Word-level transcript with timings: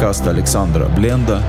Подкаст 0.00 0.26
Александра 0.28 0.86
Бленда. 0.86 1.42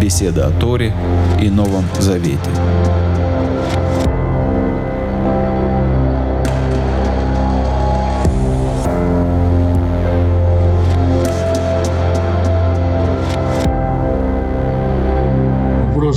Беседа 0.00 0.46
о 0.46 0.50
Торе 0.50 0.94
и 1.38 1.50
Новом 1.50 1.84
Завете. 1.98 2.38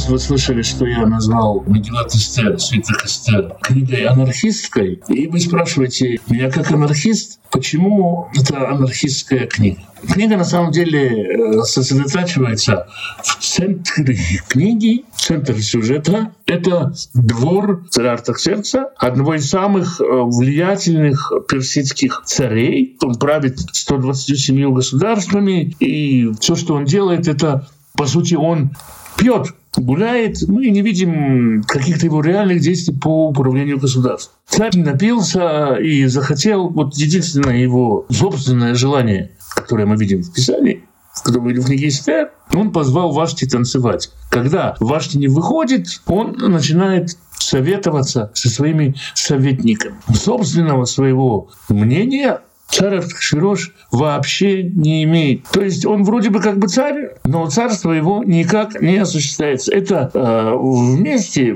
Вы 0.09 0.17
слышали, 0.17 0.63
что 0.63 0.85
я 0.87 1.05
назвал 1.05 1.63
Мегилат 1.67 2.13
Эстер, 2.13 2.59
Свиток 2.59 3.05
Эстер, 3.05 3.55
книгой 3.61 4.05
анархистской. 4.05 5.01
И 5.07 5.27
вы 5.27 5.39
спрашиваете 5.39 6.19
меня 6.27 6.49
как 6.49 6.71
анархист, 6.71 7.39
почему 7.51 8.27
это 8.35 8.69
анархистская 8.69 9.45
книга? 9.45 9.81
Книга 10.11 10.37
на 10.37 10.45
самом 10.45 10.71
деле 10.71 11.59
э, 11.59 11.61
сосредотачивается 11.63 12.87
в 13.21 13.37
центре 13.43 14.17
книги, 14.47 15.05
центр 15.15 15.61
сюжета. 15.61 16.31
Это 16.45 16.93
двор 17.13 17.85
царя 17.89 18.13
Артаксеркса, 18.13 18.89
одного 18.97 19.35
из 19.35 19.47
самых 19.47 20.01
э, 20.01 20.03
влиятельных 20.03 21.31
персидских 21.47 22.23
царей. 22.25 22.97
Он 23.03 23.15
правит 23.15 23.59
127 23.59 24.73
государствами, 24.73 25.75
и 25.79 26.31
все, 26.39 26.55
что 26.55 26.75
он 26.75 26.85
делает, 26.85 27.27
это, 27.27 27.67
по 27.93 28.07
сути, 28.07 28.35
он 28.35 28.71
пьет, 29.17 29.53
гуляет, 29.79 30.41
мы 30.47 30.69
не 30.69 30.81
видим 30.81 31.63
каких-то 31.63 32.05
его 32.05 32.21
реальных 32.21 32.61
действий 32.61 32.95
по 32.95 33.29
управлению 33.29 33.79
государством. 33.79 34.35
Царь 34.47 34.77
напился 34.77 35.75
и 35.75 36.05
захотел, 36.05 36.69
вот 36.69 36.95
единственное 36.95 37.57
его 37.57 38.05
собственное 38.09 38.75
желание, 38.75 39.31
которое 39.55 39.85
мы 39.85 39.95
видим 39.95 40.21
в 40.21 40.33
Писании, 40.33 40.83
которое 41.23 41.41
мы 41.41 41.49
видим 41.49 41.63
в 41.63 41.65
книге 41.67 41.87
Эстер, 41.87 42.31
он 42.53 42.71
позвал 42.71 43.11
Вашти 43.11 43.45
танцевать. 43.45 44.11
Когда 44.29 44.75
Вашти 44.79 45.17
не 45.17 45.27
выходит, 45.27 45.87
он 46.07 46.35
начинает 46.37 47.17
советоваться 47.37 48.31
со 48.33 48.49
своими 48.49 48.95
советниками. 49.13 49.95
Собственного 50.13 50.85
своего 50.85 51.49
мнения 51.69 52.41
царь 52.69 52.97
Ахшвирош 52.97 53.71
вообще 53.91 54.63
не 54.63 55.03
имеет. 55.03 55.43
То 55.51 55.61
есть 55.61 55.85
он 55.85 56.03
вроде 56.03 56.29
бы 56.29 56.39
как 56.39 56.57
бы 56.57 56.67
царь, 56.67 57.09
но 57.25 57.49
царство 57.49 57.91
его 57.91 58.23
никак 58.23 58.79
не 58.81 58.97
осуществляется. 58.97 59.73
Это 59.73 60.11
э, 60.13 60.53
вместе, 60.55 61.55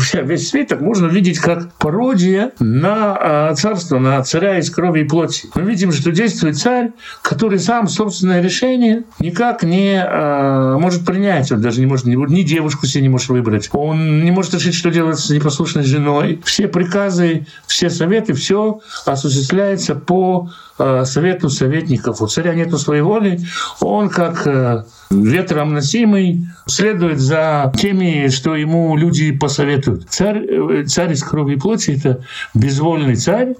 вся, 0.00 0.22
весь 0.22 0.48
свиток 0.48 0.80
можно 0.80 1.06
видеть 1.06 1.38
как 1.38 1.72
пародия 1.74 2.52
на 2.58 3.50
э, 3.50 3.54
царство, 3.54 3.98
на 3.98 4.22
царя 4.22 4.58
из 4.58 4.70
крови 4.70 5.00
и 5.00 5.04
плоти. 5.04 5.48
Мы 5.54 5.62
видим, 5.62 5.92
что 5.92 6.10
действует 6.10 6.58
царь, 6.58 6.90
который 7.22 7.58
сам 7.58 7.88
собственное 7.88 8.42
решение 8.42 9.04
никак 9.20 9.62
не 9.62 10.02
э, 10.02 10.78
может 10.78 11.04
принять. 11.06 11.52
Он 11.52 11.60
даже 11.60 11.80
не 11.80 11.86
может, 11.86 12.06
ни, 12.06 12.16
ни 12.16 12.42
девушку 12.42 12.86
себе 12.86 13.02
не 13.02 13.08
может 13.08 13.28
выбрать. 13.28 13.70
Он 13.72 14.24
не 14.24 14.30
может 14.30 14.54
решить, 14.54 14.74
что 14.74 14.90
делать 14.90 15.18
с 15.18 15.30
непослушной 15.30 15.84
женой. 15.84 16.40
Все 16.44 16.66
приказы, 16.66 17.46
все 17.66 17.90
советы, 17.90 18.32
все 18.32 18.80
осуществляется 19.06 19.94
по 19.94 20.39
э, 20.78 21.04
совету 21.04 21.50
советников. 21.50 22.22
У 22.22 22.26
царя 22.26 22.54
нету 22.54 22.78
своей 22.78 23.02
воли, 23.02 23.40
он 23.80 24.08
как 24.08 24.46
э, 24.46 24.84
ветром 25.10 25.74
носимый 25.74 26.46
следует 26.66 27.20
за 27.20 27.72
теми, 27.76 28.28
что 28.28 28.54
ему 28.54 28.96
люди 28.96 29.32
посоветуют. 29.32 30.08
Царь, 30.08 30.44
э, 30.46 30.84
царь 30.86 31.12
из 31.12 31.22
крови 31.22 31.54
и 31.54 31.58
плоти— 31.58 31.90
это 31.98 32.24
безвольный 32.54 33.16
царь, 33.16 33.54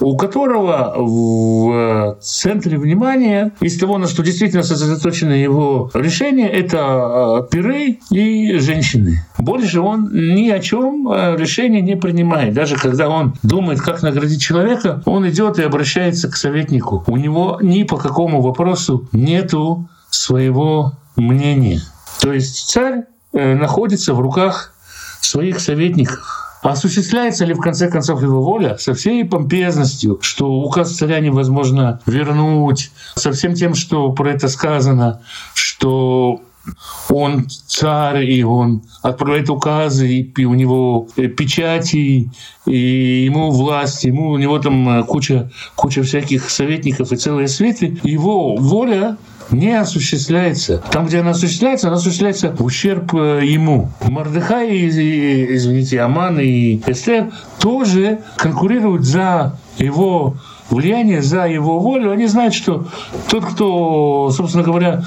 у 0.00 0.16
которого 0.16 0.94
в 0.96 2.18
центре 2.20 2.78
внимания, 2.78 3.52
из 3.60 3.78
того, 3.78 3.98
на 3.98 4.08
что 4.08 4.22
действительно 4.22 4.62
сосредоточено 4.62 5.32
его 5.32 5.90
решение, 5.94 6.48
это 6.48 7.46
пиры 7.50 7.98
и 8.10 8.58
женщины. 8.58 9.24
Больше 9.38 9.80
он 9.80 10.10
ни 10.12 10.48
о 10.50 10.58
чем 10.60 11.08
решения 11.36 11.82
не 11.82 11.96
принимает. 11.96 12.54
Даже 12.54 12.76
когда 12.76 13.08
он 13.08 13.34
думает, 13.42 13.80
как 13.80 14.02
наградить 14.02 14.40
человека, 14.40 15.02
он 15.04 15.28
идет 15.28 15.58
и 15.58 15.62
обращается 15.62 16.28
к 16.30 16.36
советнику. 16.36 17.04
У 17.06 17.16
него 17.16 17.58
ни 17.60 17.82
по 17.82 17.96
какому 17.96 18.40
вопросу 18.40 19.08
нету 19.12 19.88
своего 20.10 20.92
мнения. 21.16 21.80
То 22.20 22.32
есть 22.32 22.68
царь 22.68 23.04
находится 23.32 24.14
в 24.14 24.20
руках 24.20 24.74
своих 25.20 25.60
советников. 25.60 26.39
Осуществляется 26.62 27.44
ли 27.46 27.54
в 27.54 27.60
конце 27.60 27.88
концов 27.88 28.22
его 28.22 28.42
воля 28.42 28.76
со 28.78 28.92
всей 28.92 29.24
помпезностью, 29.24 30.18
что 30.20 30.50
указ 30.50 30.94
царя 30.94 31.20
невозможно 31.20 32.00
вернуть, 32.06 32.90
со 33.14 33.32
всем 33.32 33.54
тем, 33.54 33.74
что 33.74 34.12
про 34.12 34.30
это 34.30 34.48
сказано, 34.48 35.22
что 35.54 36.42
он 37.10 37.46
царь, 37.48 38.24
и 38.24 38.42
он 38.42 38.82
отправляет 39.02 39.50
указы, 39.50 40.08
и 40.36 40.44
у 40.44 40.54
него 40.54 41.08
печати, 41.36 42.30
и 42.66 43.24
ему 43.24 43.50
власть, 43.50 44.04
ему 44.04 44.30
у 44.30 44.38
него 44.38 44.58
там 44.58 45.04
куча, 45.04 45.50
куча 45.74 46.02
всяких 46.02 46.48
советников 46.50 47.12
и 47.12 47.16
целые 47.16 47.48
светы. 47.48 47.98
Его 48.02 48.56
воля 48.56 49.16
не 49.50 49.78
осуществляется. 49.78 50.82
Там, 50.90 51.06
где 51.06 51.20
она 51.20 51.30
осуществляется, 51.30 51.88
она 51.88 51.96
осуществляется 51.96 52.52
в 52.52 52.64
ущерб 52.64 53.14
э, 53.14 53.40
ему. 53.44 53.90
Мордыхай, 54.02 54.86
извините, 54.88 56.00
Аман 56.00 56.38
и 56.40 56.80
Эстер 56.86 57.32
тоже 57.58 58.20
конкурируют 58.36 59.04
за 59.04 59.58
его 59.78 60.36
влияние, 60.70 61.22
за 61.22 61.46
его 61.46 61.80
волю. 61.80 62.12
Они 62.12 62.26
знают, 62.26 62.54
что 62.54 62.86
тот, 63.28 63.44
кто, 63.44 64.30
собственно 64.30 64.62
говоря, 64.62 65.02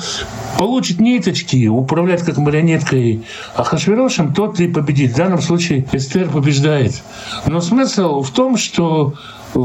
получит 0.63 1.01
ниточки, 1.01 1.67
управлять 1.67 2.21
как 2.21 2.37
марионеткой 2.37 3.25
Ахашвирошем, 3.53 4.33
тот 4.33 4.61
и 4.61 4.69
победит. 4.69 5.11
В 5.11 5.17
данном 5.17 5.41
случае 5.41 5.85
Эстер 5.91 6.29
побеждает. 6.29 7.03
Но 7.45 7.59
смысл 7.59 8.21
в 8.21 8.31
том, 8.31 8.55
что 8.55 9.13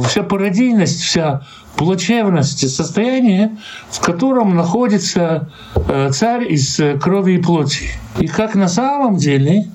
вся 0.09 0.25
пародийность, 0.25 1.01
вся 1.01 1.43
плачевность 1.77 2.69
состояния, 2.69 3.57
в 3.93 4.01
котором 4.01 4.57
находится 4.57 5.53
э, 5.77 6.11
царь 6.11 6.53
из 6.53 6.81
э, 6.81 6.99
крови 6.99 7.35
и 7.35 7.39
плоти. 7.39 7.91
И 8.19 8.27
как 8.27 8.57
на 8.57 8.67
самом 8.67 9.19
деле, 9.19 9.69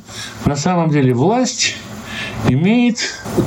на 0.44 0.58
самом 0.58 0.90
деле 0.90 1.14
власть 1.14 1.78
имеет 2.50 2.98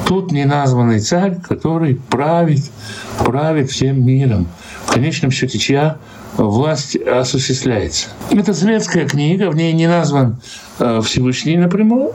тот 0.06 0.32
неназванный 0.32 1.00
царь, 1.00 1.38
который 1.42 1.97
правит, 1.97 2.70
правит 3.19 3.70
всем 3.70 4.03
миром. 4.03 4.48
Конечном 4.97 5.31
счете, 5.31 5.59
чья 5.59 5.99
власть 6.39 6.97
осуществляется. 6.97 8.07
Это 8.31 8.55
светская 8.55 9.07
книга, 9.07 9.51
в 9.51 9.55
ней 9.55 9.75
не 9.75 9.87
назван 9.87 10.41
э, 10.79 11.03
Всевышний 11.05 11.59
напрямую, 11.59 12.15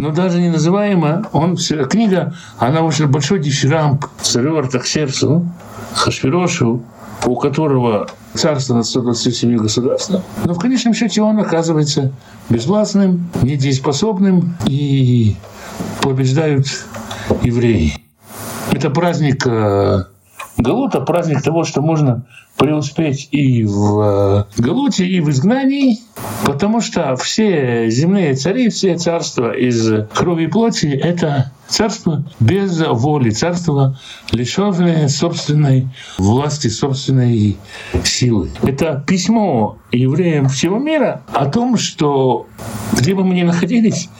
но 0.00 0.10
даже 0.10 0.40
не 0.40 0.48
называемо, 0.48 1.28
он, 1.30 1.56
книга, 1.88 2.34
она 2.58 2.82
очень 2.82 3.06
большой 3.06 3.38
дифирамб 3.38 4.04
царю 4.20 4.56
Артаксерцу, 4.58 5.48
Хашвирошу, 5.94 6.82
у 7.24 7.36
которого 7.36 8.08
царство 8.34 8.74
над 8.74 8.86
127 8.86 9.56
государством. 9.58 10.22
Но 10.44 10.54
в 10.54 10.58
конечном 10.58 10.94
счете 10.94 11.22
он 11.22 11.38
оказывается 11.38 12.10
безвластным, 12.50 13.30
недееспособным 13.42 14.56
и 14.66 15.36
побеждают 16.00 16.66
евреи. 17.42 17.94
Это 18.72 18.90
праздник 18.90 19.46
э, 19.46 20.02
Галута, 20.56 21.00
праздник 21.00 21.42
того, 21.42 21.64
что 21.64 21.80
можно 21.80 22.26
преуспеть 22.56 23.28
и 23.32 23.64
в 23.64 24.46
э, 24.58 24.62
Галуте, 24.62 25.06
и 25.06 25.20
в 25.20 25.30
изгнании, 25.30 25.98
потому 26.44 26.80
что 26.80 27.16
все 27.16 27.88
земные 27.90 28.34
цари, 28.34 28.68
все 28.68 28.96
царства 28.96 29.52
из 29.52 30.06
крови 30.14 30.44
и 30.44 30.46
плоти— 30.46 30.86
это 31.02 31.52
царство 31.66 32.24
без 32.38 32.80
воли, 32.86 33.30
царство, 33.30 33.98
лишенное 34.30 35.08
собственной 35.08 35.88
власти, 36.18 36.68
собственной 36.68 37.56
силы. 38.04 38.50
Это 38.62 39.02
письмо 39.06 39.78
евреям 39.90 40.48
всего 40.48 40.78
мира 40.78 41.22
о 41.32 41.46
том, 41.46 41.76
что 41.76 42.46
где 42.92 43.14
бы 43.14 43.24
мы 43.24 43.34
ни 43.34 43.42
находились, 43.42 44.10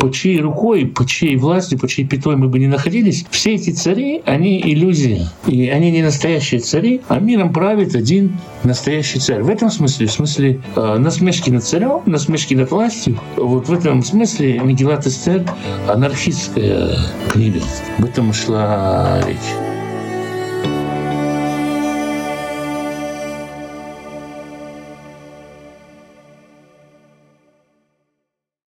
по 0.00 0.10
чьей 0.10 0.40
рукой, 0.40 0.86
по 0.86 1.06
чьей 1.06 1.36
власти, 1.36 1.76
по 1.76 1.86
чьей 1.86 2.06
пятой 2.06 2.34
мы 2.36 2.48
бы 2.48 2.58
не 2.58 2.66
находились, 2.66 3.26
все 3.30 3.54
эти 3.54 3.70
цари, 3.70 4.22
они 4.24 4.60
иллюзии. 4.60 5.26
И 5.46 5.68
они 5.68 5.90
не 5.90 6.02
настоящие 6.02 6.60
цари, 6.60 7.02
а 7.08 7.20
миром 7.20 7.52
правит 7.52 7.94
один 7.94 8.38
настоящий 8.64 9.18
царь. 9.18 9.42
В 9.42 9.50
этом 9.50 9.70
смысле, 9.70 10.06
в 10.06 10.12
смысле 10.12 10.60
э, 10.74 10.96
насмешки 10.98 11.50
над 11.50 11.64
царем, 11.64 12.00
насмешки 12.06 12.54
над 12.54 12.70
властью, 12.70 13.20
вот 13.36 13.68
в 13.68 13.72
этом 13.72 14.02
смысле 14.02 14.58
Мегилат 14.60 15.06
Эстер 15.06 15.44
анархистская 15.86 16.96
книга. 17.30 17.60
Об 17.98 18.06
этом 18.06 18.32
шла 18.32 19.20
речь. 19.26 19.69